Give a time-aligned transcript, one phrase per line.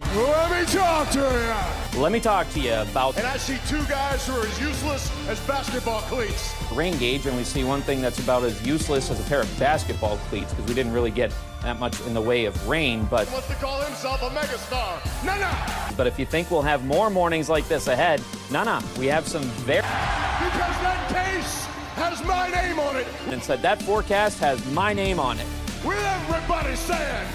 [0.00, 1.18] Let me talk to
[1.94, 2.00] you.
[2.00, 5.10] Let me talk to you about And I see two guys who are as useless
[5.28, 6.52] as basketball cleats.
[6.72, 9.58] rain gauge, and we see one thing that's about as useless as a pair of
[9.58, 13.06] basketball cleats because we didn't really get that much in the way of rain.
[13.10, 15.24] But He Wants to call himself a megastar.
[15.24, 15.96] No, no.
[15.96, 18.20] but if you think we'll have more mornings like this ahead,
[18.50, 19.82] no, no, we have some very.
[19.82, 23.06] Because that case has my name on it.
[23.28, 25.46] And said that forecast has my name on it.
[25.84, 27.28] With everybody saying,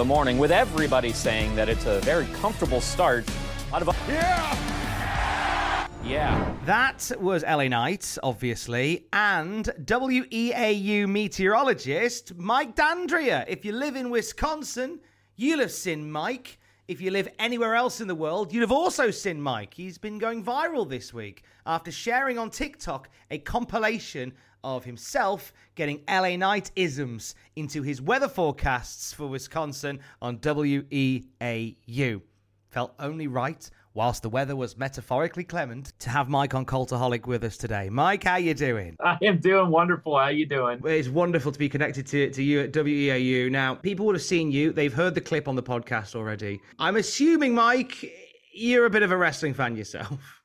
[0.00, 3.30] The morning with everybody saying that it's a very comfortable start.
[3.70, 5.88] Out of a- yeah.
[6.02, 6.54] yeah.
[6.64, 13.44] That was LA Knight, obviously, and WEAU meteorologist Mike Dandrea.
[13.46, 15.00] If you live in Wisconsin,
[15.36, 16.58] you'll have seen Mike.
[16.88, 19.74] If you live anywhere else in the world, you'll have also seen Mike.
[19.74, 24.32] He's been going viral this week after sharing on TikTok a compilation
[24.64, 32.20] of himself getting LA Knight isms into his weather forecasts for Wisconsin on WEAU.
[32.68, 37.42] Felt only right, whilst the weather was metaphorically clement, to have Mike on Cultaholic with
[37.42, 37.88] us today.
[37.90, 38.96] Mike, how you doing?
[39.00, 40.16] I am doing wonderful.
[40.16, 40.80] How you doing?
[40.84, 43.50] It's wonderful to be connected to, to you at WEAU.
[43.50, 44.72] Now, people would have seen you.
[44.72, 46.60] They've heard the clip on the podcast already.
[46.78, 48.12] I'm assuming, Mike,
[48.52, 50.39] you're a bit of a wrestling fan yourself.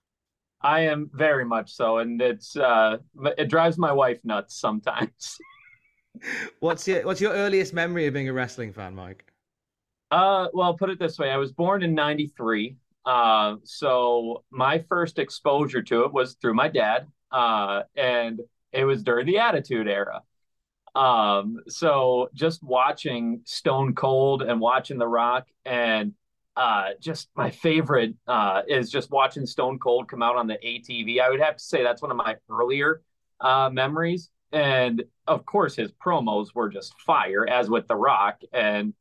[0.65, 2.97] I am very much so, and it's uh,
[3.37, 5.37] it drives my wife nuts sometimes.
[6.59, 9.31] What's your What's your earliest memory of being a wrestling fan, Mike?
[10.09, 15.19] Uh, well, put it this way: I was born in '93, uh, so my first
[15.19, 20.23] exposure to it was through my dad, uh, and it was during the Attitude Era.
[20.95, 26.13] Um, so just watching Stone Cold and watching The Rock and
[26.55, 31.19] uh, just my favorite uh, is just watching Stone Cold come out on the ATV.
[31.19, 33.01] I would have to say that's one of my earlier
[33.41, 34.29] uh, memories.
[34.51, 38.41] And of course, his promos were just fire, as with The Rock.
[38.53, 38.93] And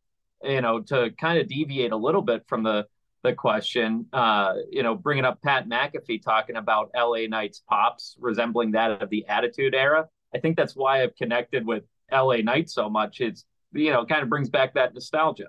[0.42, 2.86] you know, to kind of deviate a little bit from the
[3.22, 8.72] the question, uh, you know, bringing up Pat McAfee talking about LA Knight's pops resembling
[8.72, 10.08] that of the Attitude Era.
[10.34, 13.20] I think that's why I've connected with LA Knight so much.
[13.20, 15.48] It's you know, kind of brings back that nostalgia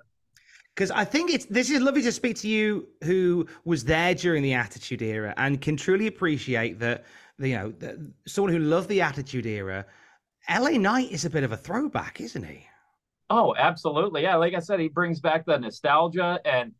[0.75, 4.43] because I think it's this is lovely to speak to you who was there during
[4.43, 7.05] the Attitude Era and can truly appreciate that
[7.39, 7.95] you know that
[8.27, 9.85] someone who loved the Attitude Era.
[10.47, 12.67] LA Knight is a bit of a throwback, isn't he?
[13.31, 14.21] Oh, absolutely.
[14.21, 16.73] Yeah, like I said, he brings back the nostalgia and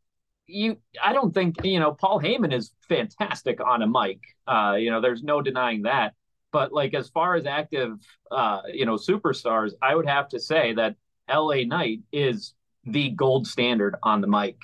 [0.45, 4.19] you I don't think, you know, Paul Heyman is fantastic on a mic.
[4.47, 6.13] Uh, you know, there's no denying that.
[6.51, 7.97] But like as far as active
[8.29, 10.95] uh, you know, superstars, I would have to say that
[11.27, 12.53] LA Knight is
[12.85, 14.57] the gold standard on the mic.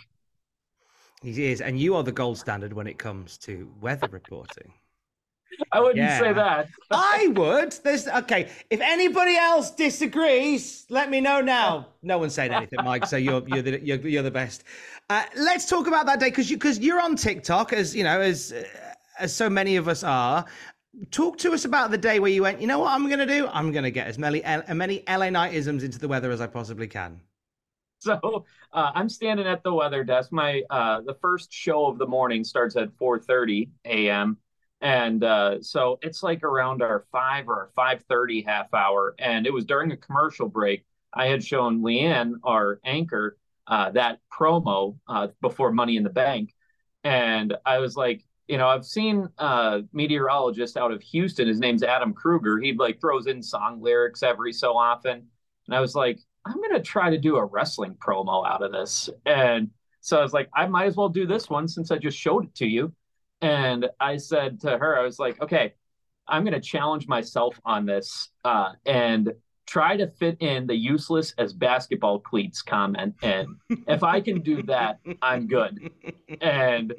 [1.21, 4.73] He is, and you are the gold standard when it comes to weather reporting.
[5.71, 6.19] I wouldn't Yeah.
[6.19, 6.67] say that.
[6.91, 7.73] I would.
[7.83, 8.49] There's okay.
[8.69, 11.87] If anybody else disagrees, let me know now.
[12.01, 13.05] No one's saying anything, Mike.
[13.05, 14.63] So you're you're the you're, you're the best.
[15.09, 18.19] Uh, let's talk about that day because you because you're on TikTok as you know
[18.21, 18.63] as uh,
[19.19, 20.45] as so many of us are.
[21.12, 22.59] Talk to us about the day where you went.
[22.59, 23.47] You know what I'm going to do?
[23.47, 26.47] I'm going to get as many as many LA Knightisms into the weather as I
[26.47, 27.21] possibly can.
[28.03, 30.31] so uh, I'm standing at the weather desk.
[30.31, 34.38] My uh, the first show of the morning starts at 4:30 a.m.
[34.81, 39.65] and uh, so it's like around our five or 5:30 half hour, and it was
[39.65, 40.83] during a commercial break.
[41.13, 43.38] I had shown Leanne, our anchor,
[43.68, 46.53] uh, that promo uh, before Money in the Bank,
[47.03, 51.48] and I was like, you know, I've seen a meteorologist out of Houston.
[51.48, 52.59] His name's Adam Kruger.
[52.59, 55.27] He like throws in song lyrics every so often,
[55.68, 58.71] and I was like, I'm going to try to do a wrestling promo out of
[58.71, 59.09] this.
[59.25, 62.17] And so I was like, I might as well do this one since I just
[62.17, 62.93] showed it to you.
[63.41, 65.73] And I said to her, I was like, okay,
[66.27, 69.33] I'm going to challenge myself on this uh, and
[69.67, 73.15] try to fit in the useless as basketball cleats comment.
[73.21, 73.55] And
[73.88, 75.91] if I can do that, I'm good.
[76.41, 76.93] And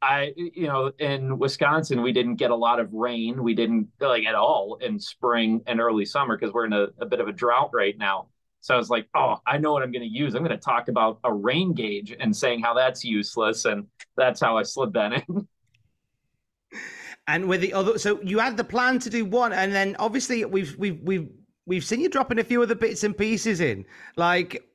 [0.00, 3.42] I, you know, in Wisconsin, we didn't get a lot of rain.
[3.42, 7.06] We didn't like at all in spring and early summer because we're in a, a
[7.06, 8.28] bit of a drought right now.
[8.60, 10.34] So I was like, oh, I know what I'm going to use.
[10.34, 13.64] I'm going to talk about a rain gauge and saying how that's useless.
[13.64, 15.48] And that's how I slid that in.
[17.28, 20.46] And with the other, so you had the plan to do one, and then obviously
[20.46, 21.28] we've we've we've
[21.66, 23.84] we've seen you dropping a few other bits and pieces in.
[24.16, 24.66] Like,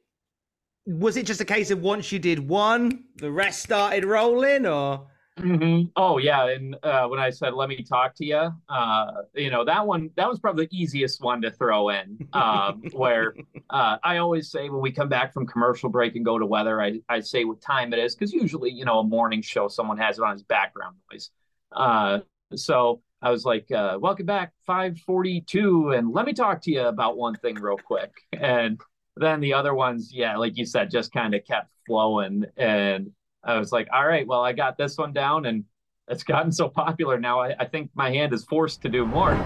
[0.85, 5.07] was it just a case of once you did one, the rest started rolling, or?
[5.39, 5.87] Mm-hmm.
[5.95, 9.65] Oh yeah, and uh, when I said "let me talk to you," uh, you know
[9.65, 12.19] that one that was probably the easiest one to throw in.
[12.33, 13.33] Um, where
[13.71, 16.79] uh, I always say when we come back from commercial break and go to weather,
[16.79, 19.97] I I say what time it is because usually you know a morning show someone
[19.97, 21.31] has it on his background noise.
[21.71, 22.19] Uh,
[22.55, 27.17] so I was like, uh, "Welcome back, 542, and let me talk to you about
[27.17, 28.79] one thing real quick." And
[29.17, 33.11] then the other ones, yeah, like you said, just kind of kept flowing and
[33.43, 35.65] I was like, all right, well, I got this one down and
[36.07, 37.39] it's gotten so popular now.
[37.39, 39.37] I, I think my hand is forced to do more.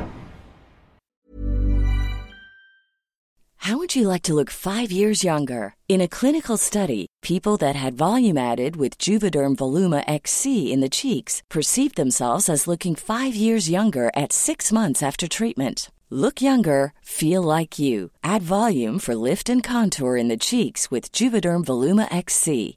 [3.68, 5.76] How would you like to look five years younger?
[5.90, 10.88] In a clinical study, people that had volume added with Juvederm Voluma XC in the
[10.88, 15.92] cheeks perceived themselves as looking five years younger at six months after treatment.
[16.10, 18.12] Look younger, feel like you.
[18.24, 22.77] Add volume for lift and contour in the cheeks with Juvederm Voluma XC.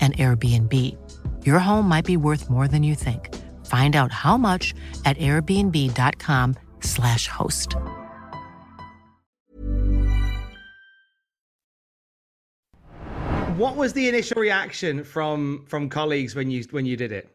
[0.00, 0.96] an Airbnb.
[1.44, 3.36] Your home might be worth more than you think.
[3.66, 4.74] Find out how much
[5.04, 7.76] at airbnb.com/slash host.
[13.56, 17.28] What was the initial reaction from from colleagues when you when you did it?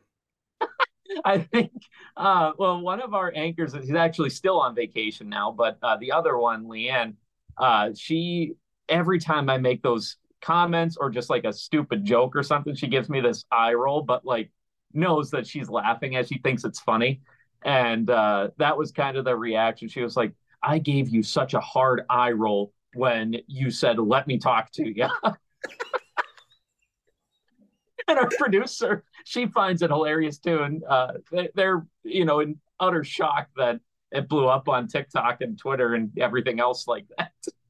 [1.25, 1.71] I think,
[2.17, 6.11] uh, well, one of our anchors, he's actually still on vacation now, but uh, the
[6.11, 7.13] other one, Leanne,
[7.57, 8.53] uh, she,
[8.89, 12.87] every time I make those comments or just like a stupid joke or something, she
[12.87, 14.51] gives me this eye roll, but like
[14.93, 17.21] knows that she's laughing as she thinks it's funny.
[17.63, 19.87] And uh, that was kind of the reaction.
[19.89, 24.27] She was like, I gave you such a hard eye roll when you said, let
[24.27, 25.07] me talk to you.
[28.07, 30.61] and our producer, she finds it hilarious too.
[30.61, 31.13] And uh,
[31.55, 33.79] they're, you know, in utter shock that
[34.11, 37.31] it blew up on TikTok and Twitter and everything else like that.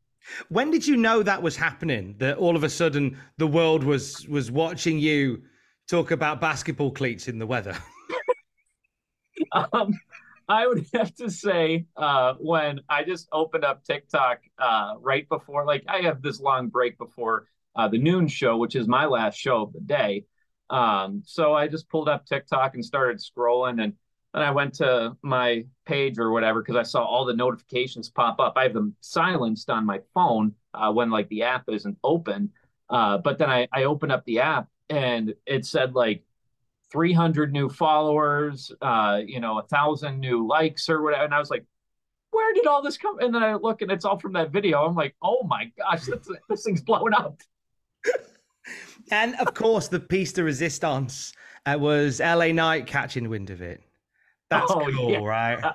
[0.49, 2.15] When did you know that was happening?
[2.17, 5.43] That all of a sudden the world was was watching you
[5.87, 7.77] talk about basketball cleats in the weather?
[9.51, 9.93] um,
[10.47, 15.65] I would have to say uh, when I just opened up TikTok uh, right before,
[15.65, 19.37] like I have this long break before uh, the noon show, which is my last
[19.37, 20.25] show of the day.
[20.69, 23.93] Um, so I just pulled up TikTok and started scrolling, and
[24.35, 28.37] then I went to my page or whatever because I saw all the notifications pop
[28.41, 28.53] up.
[28.57, 32.51] I have them silenced on my phone uh, when like the app isn't open.
[32.89, 36.25] Uh, but then I, I opened up the app and it said like
[36.91, 41.23] 300 new followers, uh, you know, a thousand new likes or whatever.
[41.23, 41.63] And I was like,
[42.31, 43.19] where did all this come?
[43.19, 44.83] And then I look and it's all from that video.
[44.83, 47.39] I'm like, oh my gosh, this, this thing's blowing up.
[49.11, 51.31] and of course, the piece de resistance
[51.65, 53.84] uh, was LA Knight catching wind of it.
[54.59, 55.19] That's oh, cool, yeah.
[55.19, 55.73] right?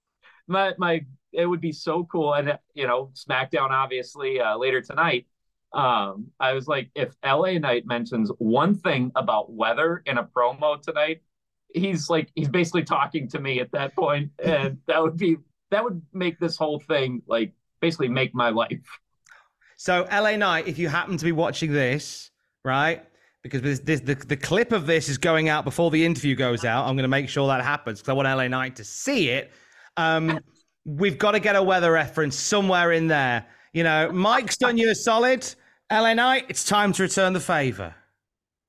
[0.48, 5.26] My my, it would be so cool, and you know, SmackDown obviously uh, later tonight.
[5.72, 10.80] Um, I was like, if LA Knight mentions one thing about weather in a promo
[10.80, 11.22] tonight,
[11.74, 15.38] he's like, he's basically talking to me at that point, and that would be
[15.70, 19.00] that would make this whole thing like basically make my life.
[19.76, 22.30] So LA Knight, if you happen to be watching this,
[22.64, 23.04] right?
[23.46, 26.64] Because this, this, the, the clip of this is going out before the interview goes
[26.64, 26.86] out.
[26.86, 29.52] I'm going to make sure that happens because I want LA Knight to see it.
[29.96, 30.40] Um,
[30.84, 33.46] we've got to get a weather reference somewhere in there.
[33.72, 35.46] You know, Mike's done you a solid.
[35.90, 37.94] LA Knight, it's time to return the favor.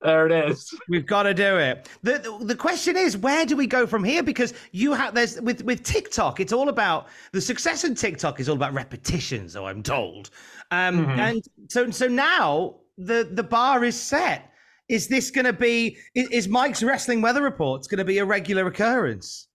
[0.00, 0.72] There it is.
[0.88, 1.88] We've got to do it.
[2.02, 4.22] The, the, the question is, where do we go from here?
[4.22, 8.48] Because you have there's with with TikTok, it's all about the success in TikTok is
[8.48, 10.30] all about repetition, so I'm told.
[10.70, 11.18] Um, mm-hmm.
[11.18, 14.52] And so so now the the bar is set.
[14.88, 15.98] Is this going to be?
[16.14, 19.48] Is, Mike's wrestling weather reports going to be a regular occurrence?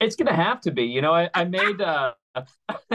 [0.00, 0.84] It's going to have to be.
[0.84, 2.14] You know, I, I made uh,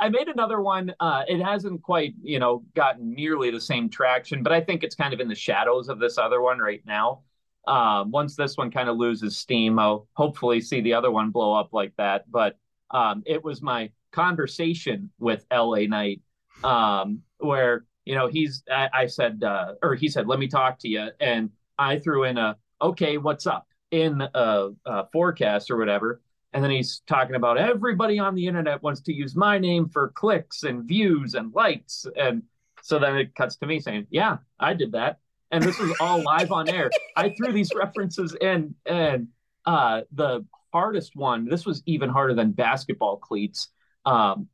[0.00, 0.94] I made another one.
[1.00, 4.94] Uh, it hasn't quite, you know, gotten nearly the same traction, but I think it's
[4.94, 7.22] kind of in the shadows of this other one right now.
[7.66, 11.54] Um, once this one kind of loses steam, I'll hopefully see the other one blow
[11.54, 12.30] up like that.
[12.30, 12.56] But
[12.90, 16.22] um, it was my conversation with LA Knight,
[16.64, 20.78] um, where you know, he's, I, I said, uh, or he said, let me talk
[20.78, 21.08] to you.
[21.20, 26.22] And I threw in a, okay, what's up in a, a forecast or whatever.
[26.54, 30.08] And then he's talking about everybody on the internet wants to use my name for
[30.08, 32.06] clicks and views and likes.
[32.16, 32.44] And
[32.80, 35.18] so then it cuts to me saying, yeah, I did that.
[35.50, 36.90] And this was all live on air.
[37.14, 39.28] I threw these references in and
[39.66, 43.68] uh, the hardest one, this was even harder than basketball cleats.
[44.06, 44.48] Um,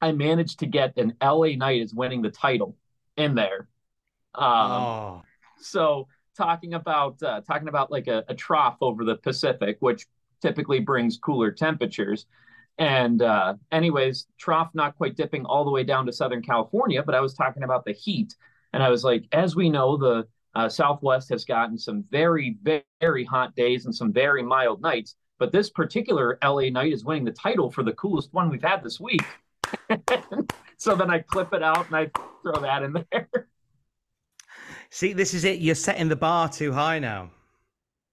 [0.00, 2.78] I managed to get an LA Knight is winning the title
[3.16, 3.68] in there.
[4.34, 5.22] Um, oh.
[5.60, 10.06] So talking about uh, talking about like a, a, trough over the Pacific, which
[10.42, 12.26] typically brings cooler temperatures.
[12.78, 17.14] And uh, anyways, trough not quite dipping all the way down to Southern California, but
[17.14, 18.34] I was talking about the heat,
[18.72, 22.56] and I was like, as we know, the uh, Southwest has gotten some very
[23.00, 25.14] very hot days and some very mild nights.
[25.38, 28.82] But this particular LA night is winning the title for the coolest one we've had
[28.82, 29.24] this week.
[30.84, 32.10] so then I clip it out and I
[32.42, 33.48] throw that in there.
[34.90, 35.60] See, this is it.
[35.60, 37.30] You're setting the bar too high now.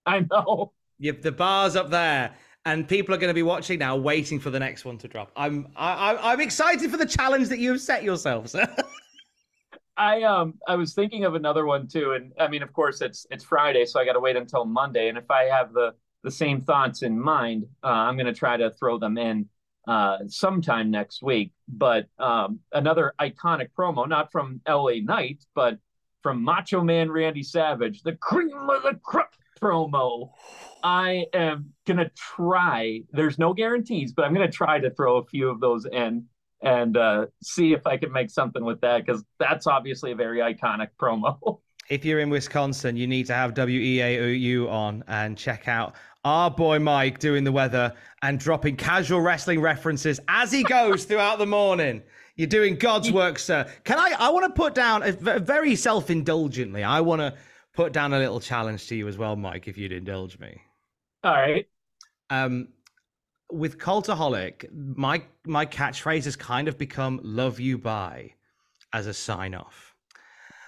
[0.05, 0.71] I know.
[0.97, 2.33] You, the bar's up there,
[2.65, 5.31] and people are going to be watching now, waiting for the next one to drop.
[5.35, 8.55] I'm I, I'm excited for the challenge that you have set yourselves.
[9.97, 13.27] I um I was thinking of another one too, and I mean, of course, it's
[13.31, 15.09] it's Friday, so I got to wait until Monday.
[15.09, 18.55] And if I have the the same thoughts in mind, uh, I'm going to try
[18.55, 19.49] to throw them in
[19.88, 21.51] uh, sometime next week.
[21.67, 25.79] But um, another iconic promo, not from LA Knight, but
[26.21, 30.31] from Macho Man Randy Savage, the cream of the crop promo.
[30.83, 33.01] I am gonna try.
[33.11, 36.25] There's no guarantees, but I'm gonna try to throw a few of those in
[36.61, 40.39] and uh, see if I can make something with that because that's obviously a very
[40.39, 41.59] iconic promo.
[41.89, 46.79] If you're in Wisconsin, you need to have WEAU on and check out our boy
[46.79, 52.03] Mike doing the weather and dropping casual wrestling references as he goes throughout the morning.
[52.35, 53.69] You're doing God's work, sir.
[53.83, 54.13] Can I?
[54.17, 56.83] I want to put down a, very self-indulgently.
[56.83, 57.35] I want to
[57.73, 60.61] put down a little challenge to you as well, Mike, if you'd indulge me.
[61.23, 61.67] All right.
[62.29, 62.69] Um,
[63.51, 68.33] with Cultaholic, my my catchphrase has kind of become "Love You Bye"
[68.93, 69.93] as a sign off.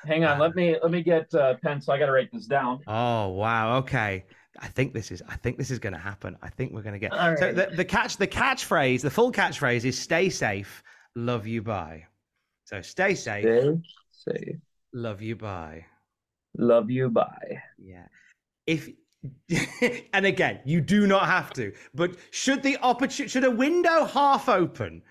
[0.05, 1.79] Hang on, uh, let me let me get uh, pen.
[1.79, 2.81] So I got to write this down.
[2.87, 4.25] Oh wow, okay.
[4.59, 6.37] I think this is I think this is going to happen.
[6.41, 7.37] I think we're going to get right.
[7.37, 10.83] so the, the catch the catchphrase the full catchphrase is stay safe,
[11.15, 12.05] love you bye.
[12.65, 13.81] So stay safe, stay
[14.11, 14.55] safe,
[14.93, 15.85] love you bye,
[16.57, 17.61] love you bye.
[17.77, 18.07] Yeah,
[18.67, 18.89] if
[20.13, 24.49] and again you do not have to, but should the opportunity should a window half
[24.49, 25.01] open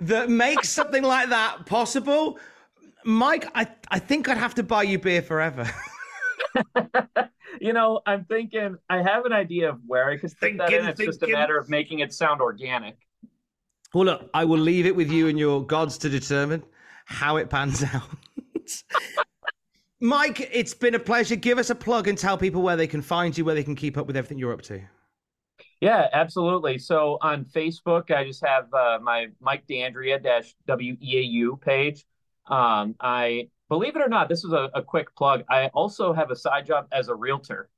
[0.00, 2.38] that makes something like that possible,
[3.04, 5.68] Mike, I I think I'd have to buy you beer forever.
[7.60, 10.86] you know, I'm thinking I have an idea of where I could stick that in.
[10.86, 11.06] It's thinking.
[11.06, 12.96] just a matter of making it sound organic.
[13.92, 16.64] Well, look, I will leave it with you and your gods to determine
[17.04, 18.08] how it pans out.
[20.00, 21.36] Mike, it's been a pleasure.
[21.36, 23.76] Give us a plug and tell people where they can find you, where they can
[23.76, 24.80] keep up with everything you're up to.
[25.80, 26.78] Yeah, absolutely.
[26.78, 32.04] So on Facebook, I just have uh, my Mike Dandrea dash WEAU page.
[32.46, 35.44] Um, I believe it or not, this was a, a quick plug.
[35.48, 37.68] I also have a side job as a realtor.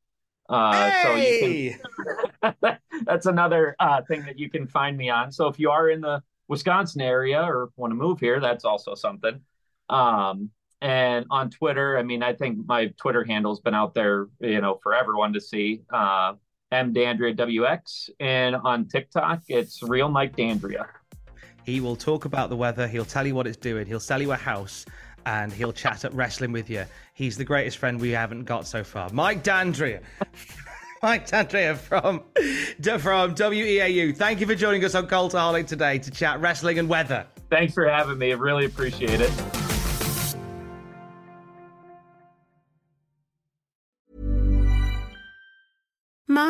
[0.49, 1.01] Uh, hey!
[1.43, 5.33] So you can, that's another uh, thing that you can find me on.
[5.33, 8.95] So if you are in the Wisconsin area or want to move here, that's also
[8.95, 9.41] something.
[9.89, 10.51] Um,
[10.81, 14.79] and on Twitter, I mean, I think my Twitter handle's been out there, you know,
[14.83, 15.83] for everyone to see.
[15.93, 16.35] Uh,
[16.73, 20.87] M Dandrea WX, and on TikTok, it's Real Mike Dandrea.
[21.65, 22.89] He will talk about the weather.
[22.89, 23.87] He'll tell you what it's doing.
[23.87, 24.85] He'll sell you a house,
[25.27, 26.87] and he'll chat up wrestling with you.
[27.13, 29.11] He's the greatest friend we haven't got so far.
[29.11, 30.01] Mike Dandrea.
[31.03, 32.21] Mike Dandrea from,
[33.01, 34.17] from WEAU.
[34.17, 37.27] Thank you for joining us on Cultaholic today to chat wrestling and weather.
[37.51, 38.33] Thanks for having me.
[38.33, 39.56] I really appreciate it.